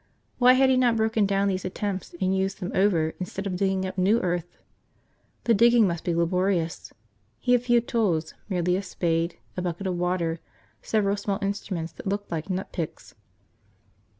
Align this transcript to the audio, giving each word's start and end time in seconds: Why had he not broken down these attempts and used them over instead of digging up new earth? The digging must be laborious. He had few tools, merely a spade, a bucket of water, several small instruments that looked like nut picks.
Why 0.39 0.53
had 0.53 0.71
he 0.71 0.77
not 0.77 0.95
broken 0.95 1.27
down 1.27 1.47
these 1.47 1.63
attempts 1.63 2.15
and 2.19 2.35
used 2.35 2.59
them 2.59 2.71
over 2.73 3.13
instead 3.19 3.45
of 3.45 3.55
digging 3.55 3.85
up 3.85 3.99
new 3.99 4.19
earth? 4.21 4.57
The 5.43 5.53
digging 5.53 5.85
must 5.85 6.03
be 6.03 6.15
laborious. 6.15 6.91
He 7.37 7.51
had 7.51 7.61
few 7.61 7.81
tools, 7.81 8.33
merely 8.49 8.75
a 8.75 8.81
spade, 8.81 9.37
a 9.55 9.61
bucket 9.61 9.85
of 9.85 9.95
water, 9.95 10.39
several 10.81 11.17
small 11.17 11.37
instruments 11.43 11.91
that 11.91 12.07
looked 12.07 12.31
like 12.31 12.49
nut 12.49 12.71
picks. 12.71 13.13